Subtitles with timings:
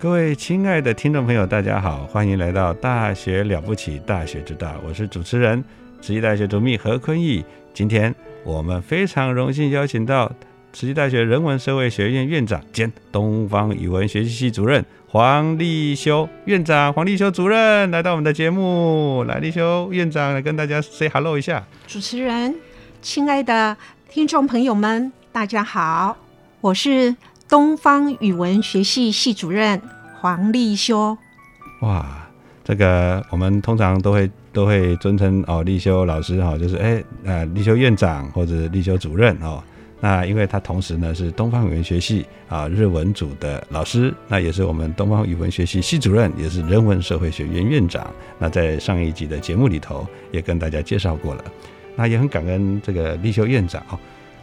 [0.00, 5.62] 各位亲爱的听众朋友，大家好，欢迎来到《大学了不起，大学之道》，我是主持人，
[6.00, 7.44] 慈济大学主秘何坤义。
[7.74, 10.32] 今天我们非常荣幸邀请到
[10.72, 21.62] 慈济大学人文社会学院院长兼东方语文学习系主任黄立修院长，黄立修主任来到我们的节目，来立修院长来跟大家 say hello 一下。
[21.86, 22.54] 主持人，
[23.02, 23.76] 亲爱的
[24.08, 26.16] 听众朋友们，大家好，
[26.62, 27.14] 我是。
[27.50, 29.82] 东方语文学系系主任
[30.20, 31.18] 黄立修，
[31.80, 32.28] 哇，
[32.62, 39.60] 这个我们通常都会都会尊称哦，立修老师哈，就是哎呃立修院长或者立修主任哦。
[39.98, 48.08] 那因为他同时呢是东方语文学系啊日文组的老师，那也是我们东方语文学系系主任，也是人文社会学院院长。
[48.38, 51.44] 那在上一集的节目里头也跟大家介绍过了，
[51.96, 53.98] 那也很感恩这个立修院长哦。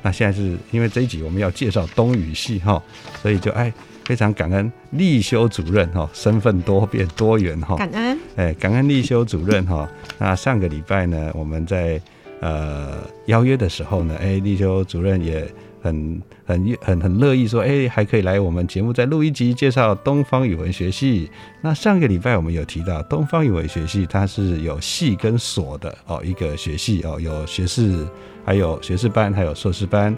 [0.07, 2.81] 那现在是因为这一集我们要介绍东语系哈，
[3.22, 3.73] 所以就哎
[4.06, 9.85] 非常感恩立修主任哈，身份多变多元哈，感恩哎感恩立修主任哈。
[10.18, 12.01] 那上个礼拜呢，我们在
[12.40, 15.45] 呃邀约的时候呢，哎立修主任也
[15.87, 21.29] 很很很很乐意说，哎还可以来我们节目再录一集介绍东方语文学系。
[21.61, 28.05] 那上个礼拜我们有提到东方语文学系它是有系跟所的哦一个学系哦有学士。
[28.47, 30.15] 还有学士班，还有硕士班。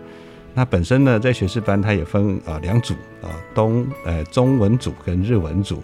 [0.53, 2.93] 那本身呢，在学士班它也分啊两组
[3.23, 5.81] 啊，东呃中文组跟日文组。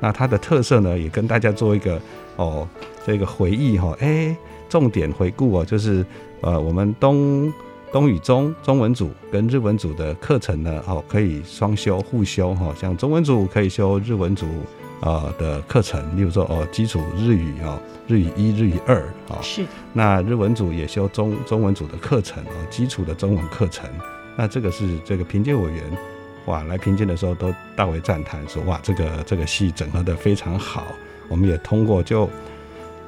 [0.00, 2.00] 那它的特色呢，也跟大家做一个
[2.34, 2.68] 哦
[3.06, 4.36] 这个回忆哈，哎，
[4.68, 6.04] 重点回顾哦，就是
[6.40, 7.52] 呃我们东
[7.94, 14.48] 东语中中文组跟日文组的课程呢，哦可以双修互修哈，像中文组可以修日文组。
[15.00, 19.66] 呃的课程，例如说哦，基础日语哦，日语一、日语二啊，是。
[19.92, 23.86] 那日文组也修中中文组的课程哦，基础的中文课程。
[24.34, 25.84] 那这个是这个评鉴委员
[26.46, 30.86] 哇，来评鉴的时候都大为赞叹，说哇，这个这个系整合的非常好。
[31.28, 32.30] 我们也通过，就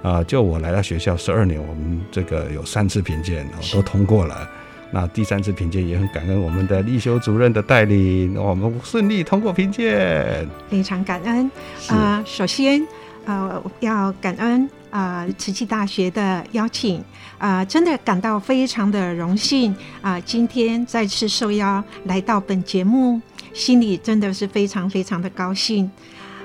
[0.02, 4.46] 啊，就我来到学校十二年，我们这个有三次评鉴哦，都通过了。
[4.92, 11.50] 那第三次评鉴也很感恩我们的立修主任的带领，我们顺利通过评鉴，非常感恩
[11.88, 12.22] 啊！
[12.24, 12.80] 首先
[13.24, 17.02] 呃要感恩啊慈济大学的邀请
[17.36, 20.20] 啊，真的感到非常的荣幸啊！
[20.20, 23.20] 今天再次受邀来到本节目，
[23.52, 25.90] 心里真的是非常非常的高兴。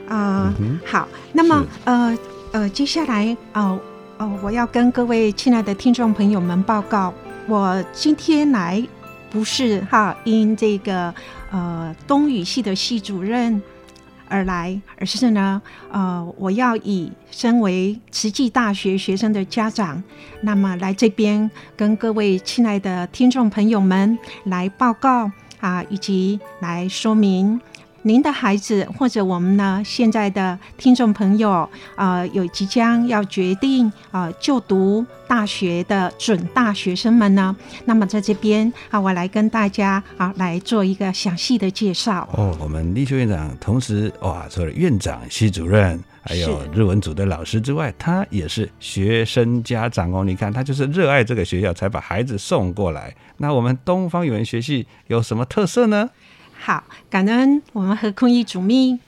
[0.09, 0.51] 呃，
[0.83, 2.17] 好，那么呃
[2.51, 3.79] 呃接下来呃
[4.17, 7.13] 哦我要跟各位亲爱的听众朋友们报告。
[7.47, 8.81] 我今天来
[9.29, 11.13] 不是哈因这个
[11.51, 13.61] 呃东语系的系主任
[14.29, 15.61] 而来，而是呢
[15.91, 20.01] 呃我要以身为慈济大学学生的家长，
[20.41, 25.29] 那么来这边跟各位亲爱的听众朋友们来报告
[25.59, 27.59] 啊，以及来说明
[28.03, 37.55] 您的孩子或者我们呢现在的听众朋友，呃，有即将要决定呃就读大学的准大学生们呢，
[37.85, 42.27] 那么在这边啊，我来跟大家啊来做一个详细的介绍。
[42.33, 50.23] 哦，我们立秋院长同时哇，除了院长、系主任，还有日文组的老师之外，他也是学生家长哦。
[50.23, 53.15] 你看，他就是热爱这个学校，才把孩子送过来。
[53.37, 56.09] 那我们东方语文学系有什么特色呢？
[56.63, 58.99] 好，感恩我们和空一主秘。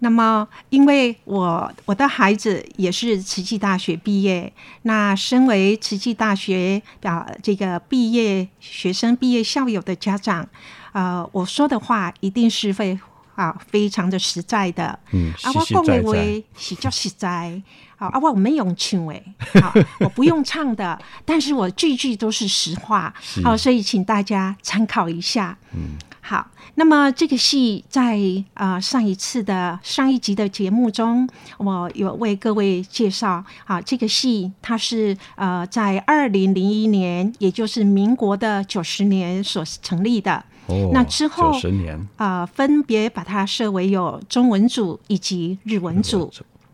[0.00, 4.52] 那么，因为我我的孩子也是慈济大学毕业，
[4.82, 10.48] 那身为慈济大学啊这个毕业学生、毕业校友的家长，
[10.92, 12.98] 呃，我说的话一定是会
[13.36, 14.98] 啊非常的实在的。
[15.12, 16.14] 嗯，啊，我讲的话
[16.56, 17.62] 是叫实在。
[17.96, 19.20] 好啊，我没用唱诶，
[19.60, 23.12] 好，我不用唱的， 但是我句句都是实话。
[23.42, 25.58] 好，所以请大家参考一下。
[25.72, 25.98] 嗯。
[26.28, 28.20] 好，那么这个戏在
[28.52, 31.26] 呃上一次的上一集的节目中，
[31.56, 40.44] 我有为各位介绍啊，这个戏它是呃在二零零一年，也就是民国的九十年所成立的。
[40.66, 46.30] 哦，那之后九十年啊，分别把它设为有中文组以及日文组。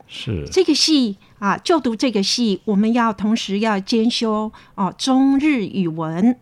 [0.07, 6.37] 是这个戏啊，就读这个戏，我们要同时要兼修哦中日语文。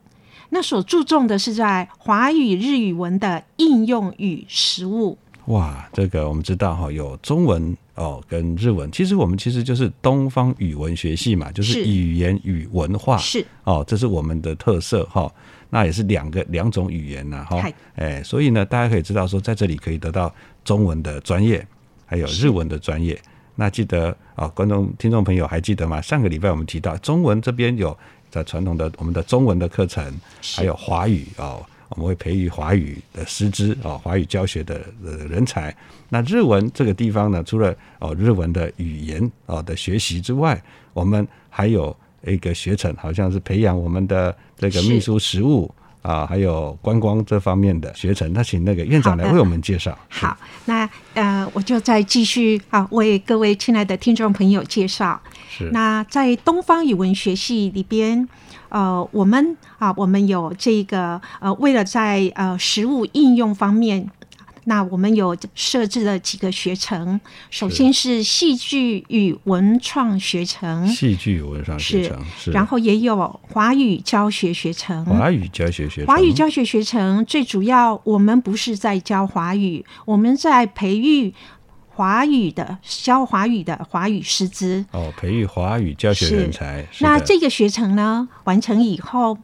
[0.55, 5.17] 那所注重的是在华语日语文的应用与实务。
[5.47, 8.93] 哇，这个我们知道哈，有中文哦跟日文。
[8.93, 15.33] 其实我们其实就是东方语文学系嘛，就是语言与文化是哦，这是我们的特色哈。
[15.71, 17.67] 那也是两个两种语言呐哈。
[17.97, 20.33] 哎，所以呢，大家可以知道说，在这里可以得到
[20.63, 21.67] 中文的专业，
[22.05, 23.19] 还有日文的专业。
[23.55, 26.01] 那记得啊，观众听众朋友还记得吗？
[26.01, 27.97] 上个礼拜我们提到中文这边有。
[28.33, 30.03] 在传统的我们的中文的课程，
[30.57, 35.77] 还有华语哦，我们会培育华语的师资哦，华语教学的呃人才。
[36.09, 40.59] 那日文这个地方呢，除了哦日文的语言哦的学习之外，
[40.95, 41.95] 我们还有
[42.25, 45.71] 一个学程，好像是培养我们的这个秘书实务
[46.03, 48.31] 啊，还有观光这方面的学程。
[48.33, 49.97] 那请那个院长来为我们介绍。
[50.09, 55.21] 好，那呃，我就再继续啊，为各位亲爱的听众朋友介绍。
[55.49, 58.29] 是那在东方语文学系里边，
[58.69, 64.11] 呃，我们啊，我们有这个呃，为了在呃实物应用方面，
[64.65, 67.21] 那我们有设置了几个学程。
[67.51, 81.35] 首先是戏剧与文创学程，戏剧与文创学程是，然后也有华语教学学程，华语教学学程，华语教学学程最主要，我们不是在教华语，我们在培育。
[81.95, 84.83] 华语的教华语的华语师资。
[84.93, 86.83] 哦，培育华语教学人才。
[87.01, 89.37] 那这个学程呢，完成以后，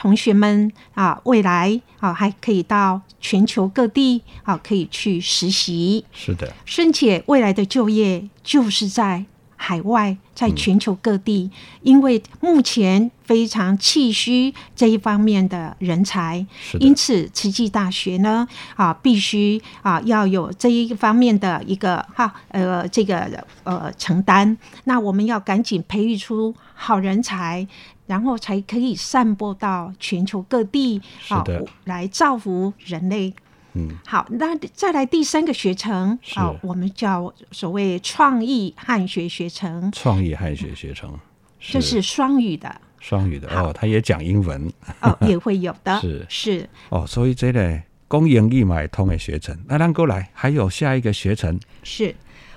[0.00, 6.06] 同学们啊，未来啊，还可以到全球各地啊，可以去实习。
[6.10, 9.26] 是的，甚且未来的就业就是在。
[9.62, 11.50] 海外，在全球各地，
[11.82, 16.46] 因为目前非常气虚这一方面的人才，
[16.78, 24.56] 因此慈济大学呢，啊，必须啊要有这一方面的一个哈呃这个呃承担。
[24.84, 27.68] 那我们要赶紧培育出好人才，
[28.10, 31.44] 然后才可以散播到全球各地，啊，
[31.84, 33.32] 来造福人类。
[33.74, 39.92] 嗯，好，那再来第三个学程，好，我们叫所谓创意汉学学程。
[39.92, 41.16] 创意汉学学程，
[41.60, 42.80] 这是双语的。
[42.98, 44.68] 双语的哦，他也讲英文
[45.02, 45.96] 哦，也会有的。
[46.02, 52.12] 是是哦，所以这类公营义买通的学程，那让过来还有下一个学程是。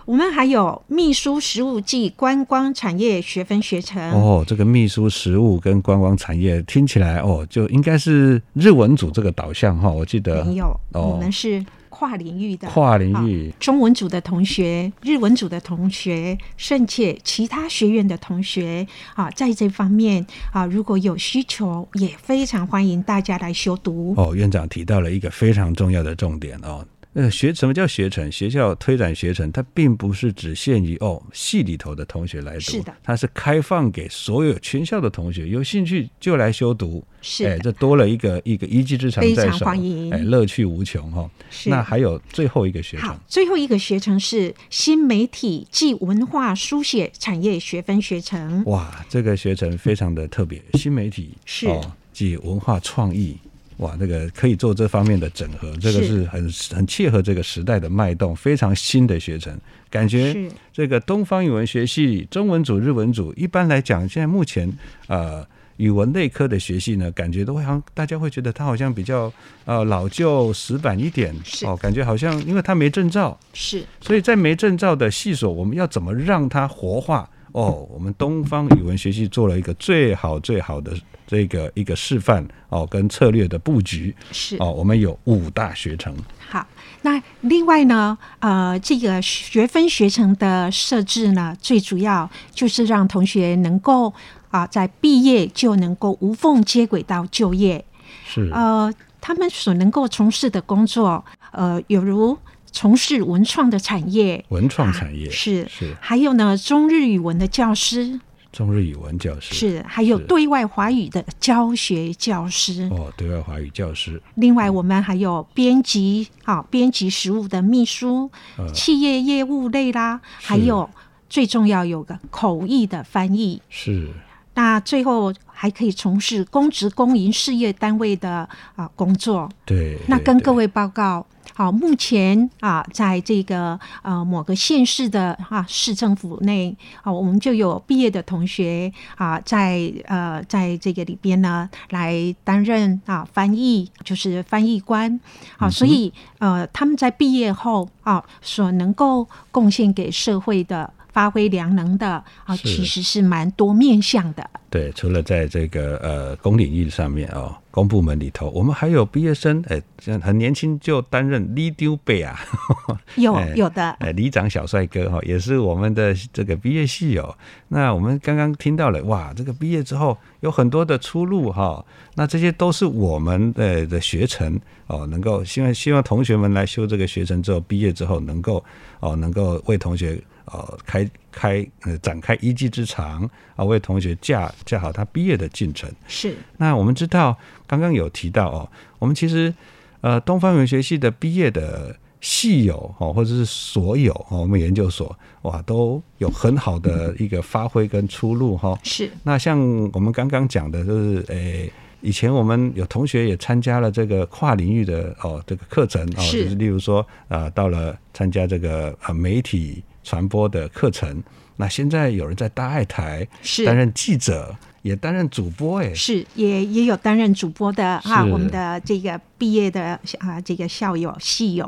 [0.06, 9.90] 我们还有秘书实务暨观光产业学分学程哦，这个秘书实务跟观光产业听起来哦，就应该是日文组这个导向哈。
[9.90, 24.14] 我记得没有，我们是跨领域的，跨领域中文组的同学、日文组的同学，甚至其他学院的同学啊，在这方面啊，如果有需求，也非常欢迎大家来修读。
[24.18, 26.86] 哦，院长提到了一个非常重要的重点哦。
[27.14, 28.32] 呃，学什么叫学程？
[28.32, 37.04] 学校推展学程，它并不是只限于哦系里头的同学来读，是的，它是开放给所有全校的同学，有兴趣就来修读。
[37.22, 39.64] 是，哎，这多了一个一个一技之长在手，
[40.12, 41.30] 哎，乐趣无穷哈。
[41.52, 48.64] 是，那还有最后一个学程，最后一个学程是新媒体暨文化书写产业学分学程。
[48.66, 51.68] 哇，这个学程非常的特别，新媒体是
[52.12, 53.38] 及文化创意。
[53.78, 59.58] 哇，这个可以做这方面的整合，这个是很很切合这个时代的脉动，非常新的学程。
[59.90, 60.36] 感觉
[60.72, 64.72] 这个东方语文学系中文组、日文组，一般来讲，现在目前
[65.08, 65.46] 呃
[65.78, 69.32] 语文类科的学系呢，感觉都会好像大家会觉得它好像比较
[69.66, 71.36] 呃老旧死板一点。
[71.64, 77.30] 哦，感觉好像因为它没证照，是，所以在没证照的系所，我们要怎么让它活化？
[77.54, 80.92] 哦，我们东方语文学系做了一个最好最好的
[81.26, 86.16] 这个一个示范哦，跟策略的布局是哦，我们有五大学程。
[86.50, 86.68] 好，
[87.04, 94.12] 那另外呢，呃，这个学分学程的设置呢，最主要就是让同学能够
[94.50, 97.86] 啊，在毕业就能够无缝接轨到就业。
[98.26, 98.92] 是，呃，
[99.22, 102.36] 他们所能够从事的工作，呃，有如。
[102.74, 105.66] 从事文创的产业，文创产业是。
[105.70, 108.20] 是，还有呢，中日语文的教师，
[108.52, 112.90] 中日语文教师是，还有对外华语的教学教师。
[112.92, 114.22] 哦，对外华语教师。
[114.36, 118.30] 另外，我们还有编辑啊，编辑实务的秘书，
[118.74, 120.90] 企业业务类啦，还有
[121.30, 123.62] 最重要有个口译的翻译。
[123.70, 124.10] 是。
[124.56, 129.50] 那最后还可以从事公职公营事业单位的啊工作。
[129.66, 131.26] 对，那跟各位报告。
[131.54, 145.20] 好，目前啊，在这个呃某个县市的啊市政府内啊，我们就有毕业的同学啊，在呃在这个里边呢，来担任啊翻译，就是翻译官。
[145.58, 150.92] 好，所以呃他们在毕业后啊，所能够贡献给社会的。
[151.14, 154.50] 发挥良能的啊，其实是蛮多面向的。
[154.74, 159.80] 对，除了在这个呃公领域上面哦，公部门里头，我们还有毕业生，哎，
[160.20, 162.40] 很年轻就担任里丢贝啊，
[163.16, 167.38] 有有的，哎，里长小帅哥哈，也是我们的这个毕业系哦。
[167.68, 171.86] 那我们刚刚听到了，哇，这个毕业之后有很多的出路哈。
[172.16, 178.66] 那这些都是我们的的学程哦，能够希望希望同学们来修这个学程之后，毕业之后能够
[179.02, 180.20] 哦，能够为同学。
[180.46, 185.92] 哦，开开呃，展开一技之长啊，为同学架架好他毕业的进程。
[186.08, 186.38] 是。
[186.58, 187.36] 那我们知道，
[187.68, 189.54] 刚刚有提到哦，我们其实
[190.02, 198.78] 呃，东方文学系的毕业的系友哦，或者是所有哦，我们研究所哇，都有很好的一个发挥跟出路哈。
[198.84, 199.12] 是。
[199.24, 199.60] 那像
[199.92, 201.72] 我们刚刚讲的，就是诶，
[202.02, 209.84] 以前我们有同学也参加了这个跨领域的哦，这个课程哦，就是例如说啊，到了参加这个呃媒体。
[210.04, 211.24] 传播的课程，
[211.56, 213.28] 那现在有人在大爱台
[213.66, 214.56] 担任记者。
[214.84, 221.66] 也担任主播哎，是也也有担任主播的啊，我们的这个毕业的啊这个校友系友。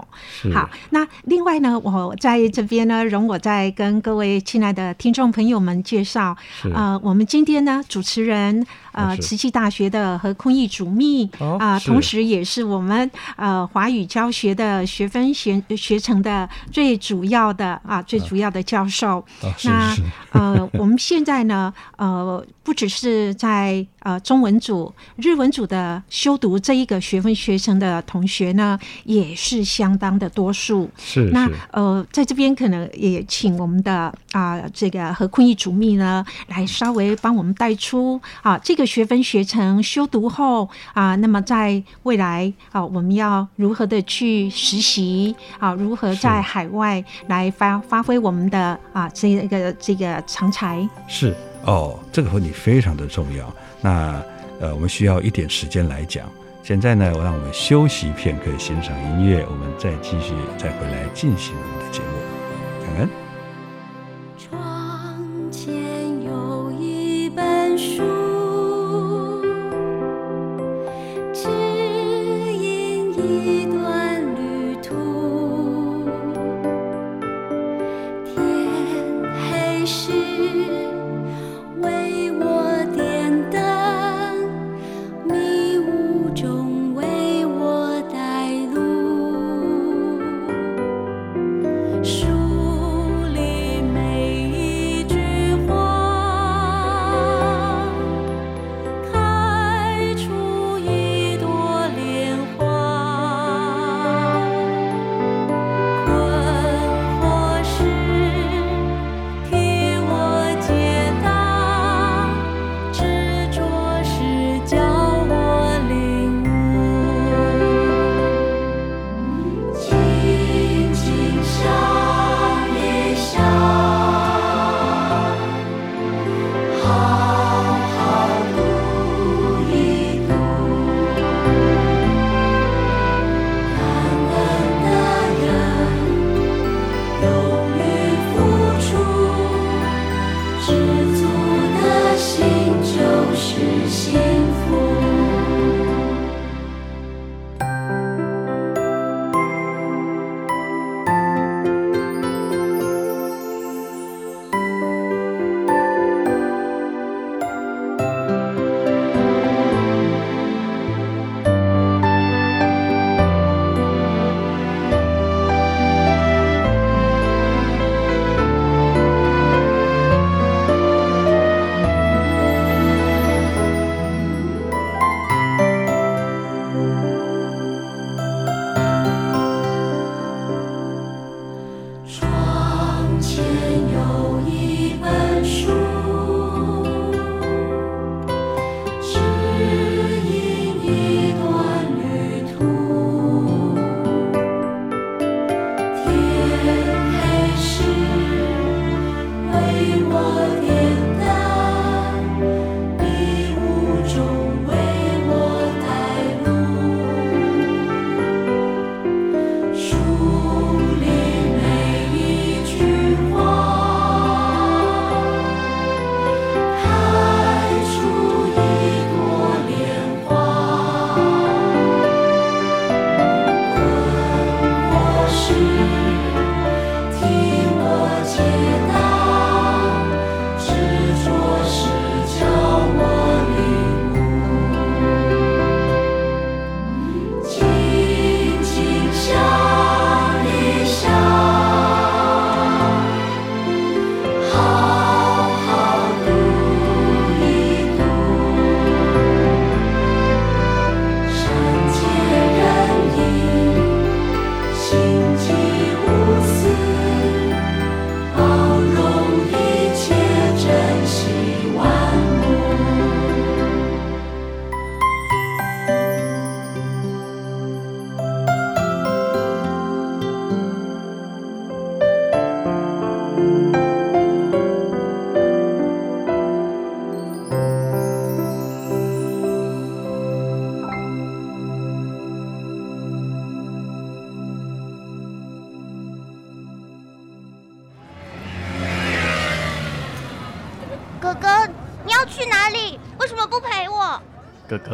[0.54, 6.36] 好，那另外呢，我在这边呢，容我再跟各位亲爱的听众朋友们介绍
[6.74, 11.30] 啊，我们今天呢主持人呃慈济大学的何坤义主秘
[11.60, 19.24] 啊，同时也是我们呃华语教学的学分学学程的最主要的啊最主要的教授。
[19.66, 19.94] 那
[20.32, 22.96] 呃 我们现在呢呃不只是。
[23.06, 30.90] 是在呃中文组、日文组的修读这一个学分学程的同学呢，也是相当的多数。
[30.98, 45.74] 是那呃，在这边可能也请我们的啊这个何坤义主秘呢，来稍微帮我们带出啊这个学分学程修读后啊，那么在未来啊，我们要如何的去实习啊？
[45.74, 50.88] 如何在海外来发发挥我们的啊这个这个长才？
[51.08, 51.36] 是。
[51.66, 53.52] 哦，这个问题非常的重要。
[53.82, 54.22] 那
[54.60, 56.30] 呃，我们需要一点时间来讲。
[56.66, 62.88] 现在呢，我让我们休息片刻，欣赏音乐，我们再继续再回来进行我们的节目。
[62.88, 63.25] 感恩。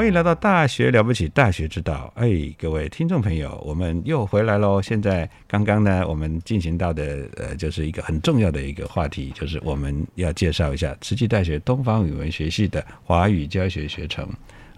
[0.00, 2.10] 欢迎来到《大学了不起》大学之道。
[2.16, 4.80] 哎，各位听众朋友，我们又回来喽。
[4.80, 14.26] 现在刚刚呢，我们进行到的呃，就是一个很重要的一个话题，就是我们要介绍一下慈济大学东方语文学系的华语教学学程。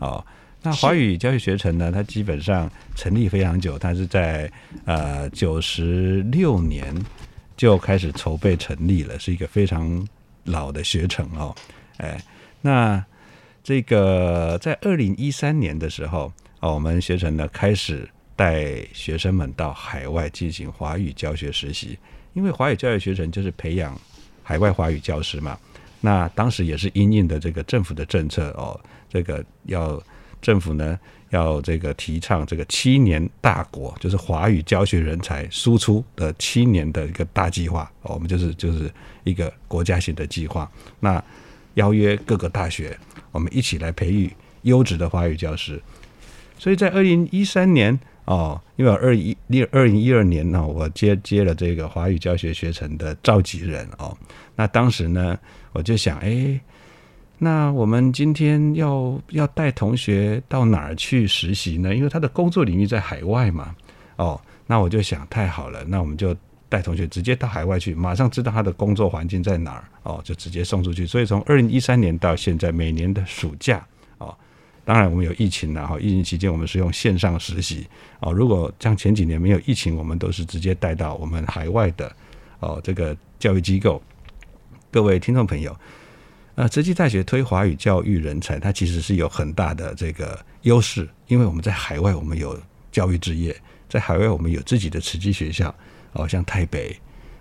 [0.00, 0.26] 哦，
[0.60, 4.50] 那华语教学学程呢，它基本上成立非常久，它是在
[4.86, 6.92] 呃九十六年
[7.56, 10.04] 就开始筹备成立了，是一个非常
[10.42, 11.54] 老的学程哦。
[11.98, 12.20] 哎，
[12.60, 13.00] 那。
[13.62, 21.98] 这个在二零一三年的时候，哦，我们学程呢开始带学生们到海外进行华语教学实习，
[22.32, 23.98] 因为华语教育学程就是培养
[24.42, 25.56] 海外华语教师嘛。
[26.00, 30.02] 那当时也是因应的这个政府的政策哦，这个要
[30.40, 30.98] 政府呢
[31.30, 37.88] 要这个提倡这个七年大国，就是华语教学人才输出的七年的一个大计划。
[38.02, 40.68] 我们就是就是一个国家型的计划。
[40.98, 41.22] 那
[41.74, 42.98] 邀约各个大学。
[43.30, 44.30] 我们一起来培育
[44.62, 45.80] 优质的华语教师，
[46.58, 54.14] 所以在二零一三年哦，因为二一二二零一二年呢，我接接了这个华语教学学程的召集人哦，
[54.54, 55.38] 那当时呢，
[55.72, 56.60] 我就想，哎，
[57.38, 61.94] 那我们今天要要带同学到哪儿去实习呢？
[61.94, 63.74] 因为他的工作领域在海外嘛，
[64.16, 66.36] 哦，那我就想，太好了，那我们就。
[66.72, 71.06] 带同学直接到海外去，马上知道他的工作环境在哪儿哦，就直接送出去。
[71.06, 74.34] 所以从二零一三年到现在，每年的暑假哦，
[74.82, 77.86] 当然我们有疫情了哈，疫情期间我们是用线上实习
[78.20, 78.32] 哦。
[78.32, 82.10] 如果像前几年没有疫情，我们都是直接带到我们海外的
[82.60, 84.02] 哦这个教育机构。
[84.90, 85.76] 各位听众朋友，
[86.54, 92.58] 呃，慈济大学推华语教育人才，它其实是有很大的这个优势，因为我们在海外我们有
[92.90, 93.54] 教育置业，
[93.90, 95.74] 在海外我们有自己的慈济学校。
[96.12, 96.96] 哦，像台北，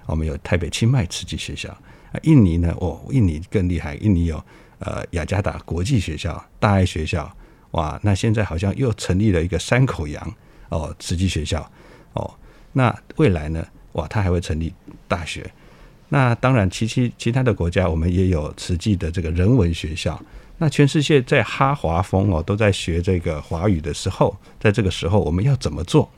[0.06, 2.20] 我们有台北清迈慈济学校啊。
[2.24, 4.44] 印尼呢，哦，印尼更厉害，印尼有
[4.80, 7.32] 呃雅加达国际学校、大爱学校，
[7.72, 10.36] 哇，那现在好像又成立了一个山口洋
[10.70, 11.70] 哦慈济学校
[12.14, 12.34] 哦。
[12.74, 14.74] 那未来呢，哇，它还会成立
[15.08, 15.50] 大学。
[16.10, 20.22] 那当然，其其其他的国家，我们也有慈济的这个人文学校。
[20.58, 26.12] 那全世界在哈华风哦都在学这个华语的时候，在这个时候，我们要怎么做？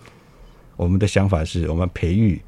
[0.84, 2.40] 我们的想法是我们培育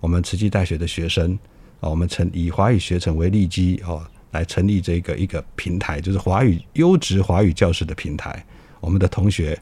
[0.00, 1.38] 我们慈济大学的学生
[1.80, 8.44] 啊，我们成以华语学程为立基哦，来成立这个一个平台，就是华语优质华语教师的平台。
[8.80, 9.58] 我们的同学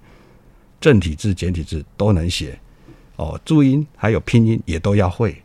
[0.80, 2.56] 正体字、简体字都能写
[3.16, 5.36] 哦，注音还有拼音也都要会。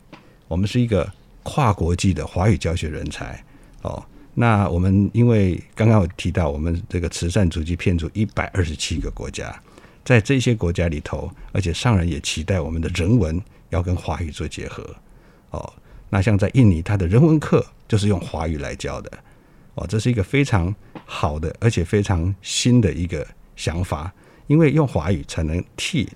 [0.48, 1.12] 我们是一个
[1.42, 3.44] 跨国际的华语教学人才
[3.82, 4.04] 哦。
[4.36, 9.60] 那我们因为刚刚有提到，我们这个慈善组织骗出一百二十七个国家。
[10.08, 13.41] 在这些国家里头，而且上人也期待我们的人文
[13.72, 14.82] 要跟华语做结合
[15.50, 15.74] 哦。
[16.08, 19.12] 那像在印尼，他的人文课就是用华语来教的
[19.76, 20.74] 哦，这是一个非常
[21.06, 24.10] 好的，而且非常新的一个想法，
[24.48, 26.10] 因为用华语才能替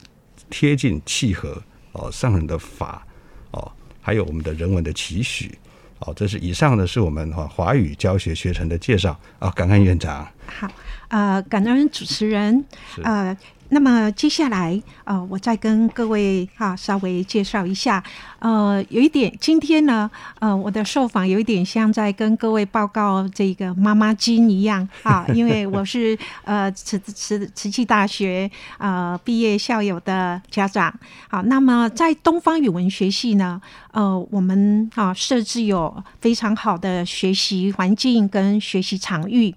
[0.50, 3.06] 贴近契合哦上人的法
[3.52, 5.60] 哦，还有我们的人文的期许
[6.00, 6.14] 哦。
[6.16, 10.26] 这是以上呢是我们哈华语教学学程的介绍啊，感恩院长。
[10.48, 10.72] 好，
[11.10, 12.64] 呃，感恩主持人，
[13.04, 13.38] 呃。
[13.74, 18.04] 那么接下来，呃，我再跟各位哈稍微介绍一下，
[18.40, 30.94] 呃，有一点，今天呢，呃，我的受访有一点像在跟各位报告这个妈妈经一样啊， 因为我是呃慈慈慈济大学呃毕业校友的家长。
[31.30, 39.56] 好，那么在东方语文学系呢，呃，我们啊设置有非常好的学习环境跟学习场域。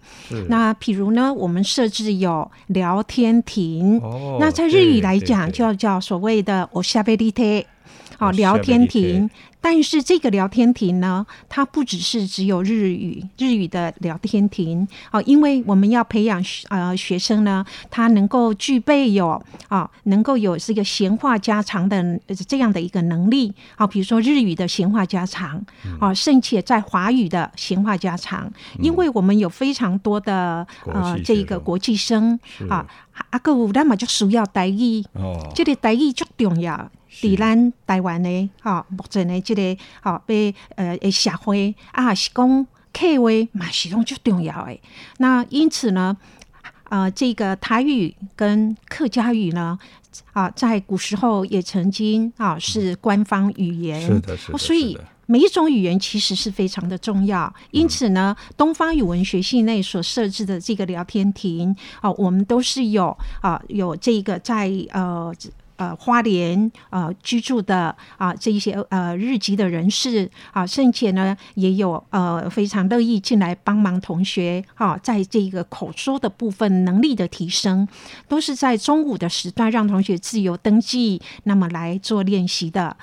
[0.49, 4.04] 那譬如呢，我们设置有聊天亭。
[4.41, 7.33] 那在日语来讲，就要叫所谓的 o s h a b
[8.15, 9.29] e 好聊天亭。
[9.61, 14.87] 但是这个聊天亭呢，它不只是只有日语日语的聊天亭。
[15.11, 23.55] 哦，因为我们要培养呃学生呢，他能够具备有啊，能够有这个闲话家常的这样的一个能力。
[23.77, 25.65] 啊，比如说日语的闲话家常
[25.99, 32.87] 啊，甚至在华语的闲话家常，因为我们有非常多的呃这个国际生啊，
[33.31, 36.91] 啊个有那么就需要台语哦，这个台语最重要。
[37.21, 44.79] 伫咱台湾的哈，目前的这个哈，被呃诶社会啊，是讲客话嘛是拢最重要的。
[45.19, 46.17] 那因此呢，
[46.89, 49.79] 呃，这个台语跟客家语呢，
[50.33, 54.99] 啊，在古时候也曾经啊是官方语言，是的，是的，所以。
[55.27, 65.35] 每一种语言其实是非常的重要，因此呢，东方语文学系内所设置的这个聊天亭啊，我们都是有啊有这个在呃
[65.77, 77.87] 呃花莲呃居住的啊这一些呃日籍的人士啊，甚且呢也有呃非常乐意进来帮忙同学啊，在这个口说的部分能力的提升，
[78.29, 82.97] 都是在中午的时段让同学自由登记，那么来做练习的。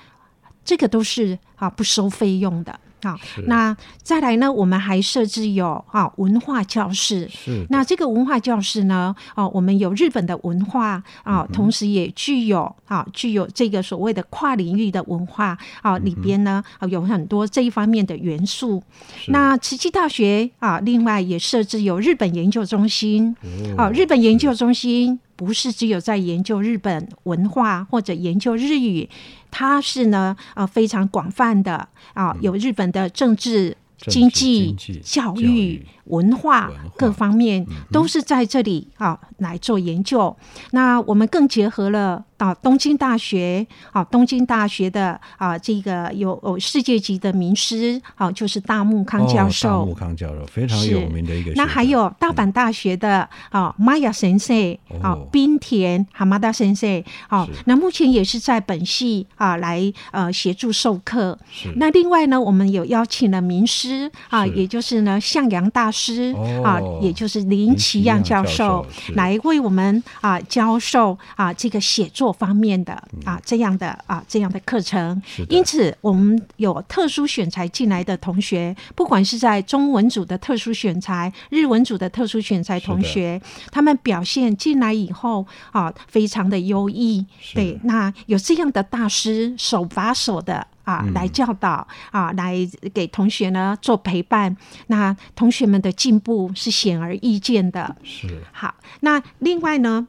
[0.63, 3.18] 这个都是啊不收费用的啊。
[3.46, 7.28] 那再来呢，我们还设置有啊文化教室。
[7.30, 7.66] 是。
[7.70, 18.82] 那这个文化教室呢，哦，我们有日本的文化啊，同时也具有啊具有这个所谓的跨领域的文化啊，里边呢啊有很多这一方面的元素。
[19.28, 23.36] 那慈济大学啊，另外也设置有日本研究中心。
[23.78, 23.92] 哦。
[23.94, 29.10] 日本研究中心不是只有在研究日本文化或者研究日语。
[29.50, 35.86] 它是呢，呃，非常广泛的啊，有日本的政治、经济、教育。
[36.06, 40.36] 文化各方面都是在这里啊来做研究。
[40.72, 51.52] 那我们更结合了啊东京大学啊东京大学的啊这个有有世界级的名师啊就是大木康教授，大木康教授非常有名的一个。
[51.56, 54.54] 那还有大阪大学的啊玛雅神社
[55.02, 56.88] 啊冰田蛤蟆大神社
[57.28, 61.38] 啊，那目前也是在本系啊来呃协助授课。
[61.76, 66.12] 那另外呢，我们有邀请了名师啊，也就是呢向阳大师。
[66.12, 72.91] 师啊，也就是林奇样教授来为我们啊教授啊这个写作方面的
[73.23, 75.21] 啊这样的啊这样的课程。
[75.47, 83.39] 因此，我们有特殊选材进来的同学，不管是在中文组的特殊选材、日文组的特殊选材同学，
[83.71, 87.23] 他们表现进来以后啊，非常的优异。
[87.54, 90.65] 对，那有这样的大师手把手的。
[90.91, 92.58] 啊，来教导啊，来
[92.93, 94.56] 给同学呢做陪伴，
[94.88, 97.95] 那同学们的进步是显而易见的。
[98.04, 100.06] 是好，那另外呢，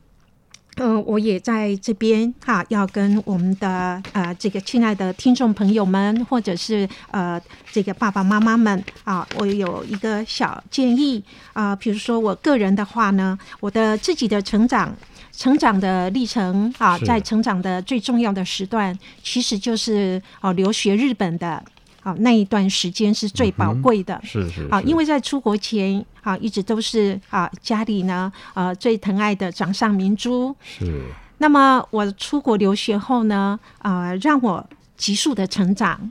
[0.76, 7.40] 嗯，我也在这边哈，要跟我们的呃这个亲爱的听众朋友们，或者是呃
[7.70, 14.92] 这个爸爸妈妈们啊，我有一个小建议啊，比如说我个人的话呢，我的自己的成长。
[15.34, 21.62] 成长的历程啊，在成长的最重要的时段，其实就是哦留学日本的
[22.02, 24.20] 啊那一段时间是最宝贵的。
[24.22, 30.54] 是是啊，因为在出国前啊，一直都是啊家里呢呃最疼爱的掌上明珠。
[30.62, 31.02] 是。
[31.38, 34.64] 那么我出国留学后呢，啊让我
[34.96, 36.10] 急速的成长。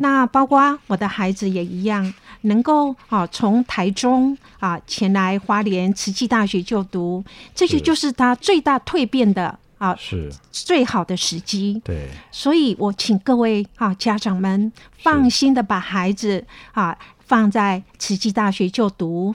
[0.00, 7.24] 那包括我的孩子也一样，能够啊从台中啊前来华莲慈济大学就读，
[7.54, 11.80] 这些就是他最大蜕变的啊是最好的时机。
[11.84, 19.34] 对，所以我请各位啊家长们放心的把孩子啊放在慈济大学就读。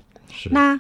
[0.51, 0.79] 那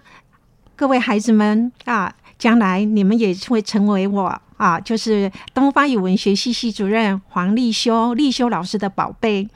[0.75, 4.41] 各位孩子们啊，将来你们也会成为我。
[4.59, 9.47] 啊，就是东方语文学系系主任黄立修，立修老师的宝贝。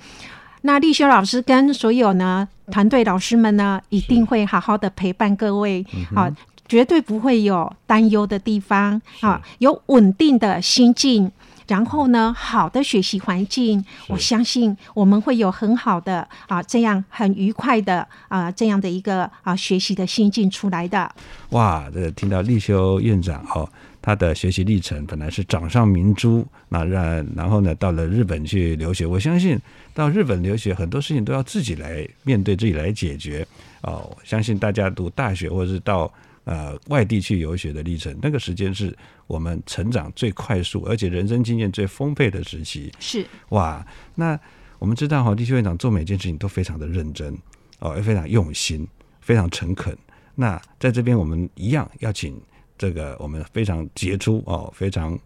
[0.62, 5.86] 那立修老师跟所有呢团队老师们呢，一定会好好的陪伴各位，
[6.16, 6.32] 啊，
[6.70, 11.30] 绝对不会有担忧的地方，啊，有稳定的心境。
[11.66, 21.10] 然后呢，好的学习环境，我相信我们会有很好的啊，这样很愉快的啊，这样的一个啊学习的心境出来的。
[21.52, 23.68] 哇，这听到立修院长哦，
[24.04, 29.60] 他的学习历程本来是掌上明珠，那让然后呢到了日本去留学，我相信
[29.96, 33.44] 到日本留学很多事情都要自己来面对，自己来解决
[33.82, 34.16] 哦。
[34.24, 36.13] 相信大家读大学或者是到。
[36.46, 38.94] 呃，外地去游学的历程，那个时间是
[39.28, 42.92] 我们成长最快速，而且人生经验最丰沛的时期。
[43.00, 44.38] 是哇，那
[44.78, 47.34] 我们知道哈，地区院长做每件事情都非常的认真
[47.80, 48.86] 哦，也非常用心，
[49.22, 49.98] 非常诚恳。
[50.36, 52.38] 那在这边，我们一样要请
[52.78, 55.18] 这个我们非常杰出哦，非常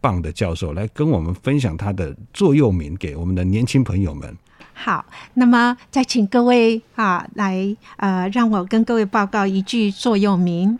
[0.00, 4.36] 棒的教授来跟我们分享他的座右铭给我们的年轻朋友们。
[4.72, 10.78] 好，那么再请各位啊来呃，让我跟各位报告一句座右铭：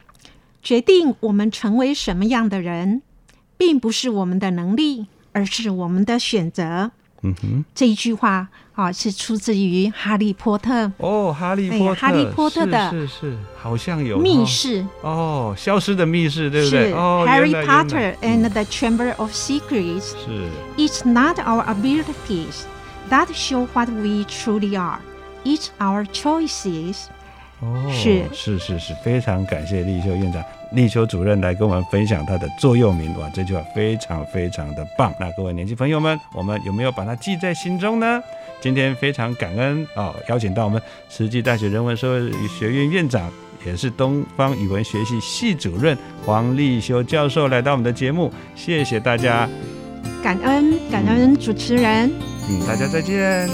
[0.63, 3.03] 决定我们成为什么样的人，
[3.57, 6.91] 并不是我们的能力，而是我们的选择。
[7.24, 16.94] 嗯哼，这一句话啊是出自于《哈利波特》哦，《哈利波特》哈利波特的是是好像有密室哦，消失的密室，对不对？
[16.94, 25.00] 哦，Harry Potter and the Chamber of Secrets 是，It's not our abilities。That show what we truly are.
[25.44, 27.08] It's our choices
[27.61, 35.15] 哦，是是是是，非常感谢立秋院长、立秋主任来跟我们分享他的座右铭，哇，这句话非常非常的棒。
[35.19, 38.21] 那各位年轻朋友们，我们有没有把它记在心中呢？
[38.61, 43.31] 今天非常感恩哦，邀请到我们慈济大学人文社会学院院长，
[43.65, 49.49] 也是东方语文学系系主任黄立修教授来到我们的节目，谢谢大家，
[50.23, 52.11] 感恩感恩主持人，
[52.49, 53.49] 嗯，大家再见。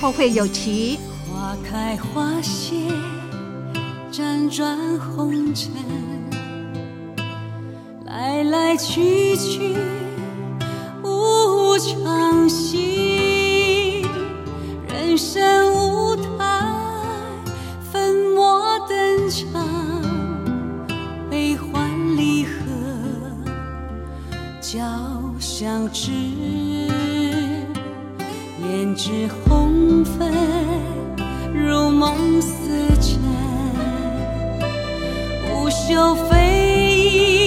[0.00, 0.98] 后会有期。
[1.26, 2.74] 花开花谢，
[4.16, 5.72] 辗转红尘，
[8.06, 9.74] 来来去去
[11.02, 14.06] 无常心。
[14.86, 16.64] 人生舞台，
[17.90, 19.60] 粉墨登场，
[21.28, 22.52] 悲欢离合，
[24.60, 24.80] 交
[25.40, 26.12] 相知。
[28.62, 30.32] 胭脂红粉，
[31.52, 32.93] 如梦似
[35.86, 37.43] 就飞。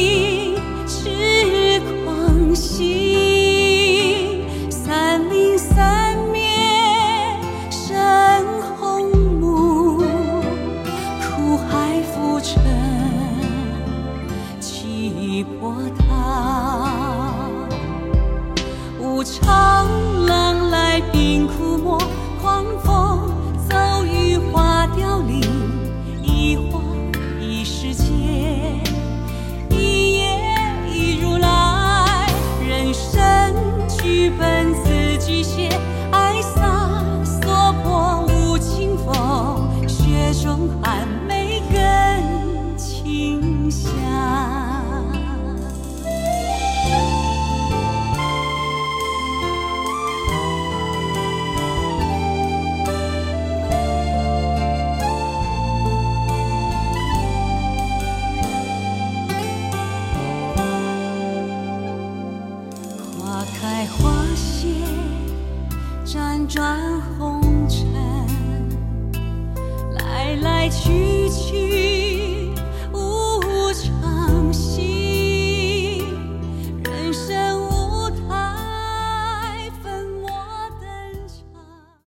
[34.28, 35.70] 剧本自己写，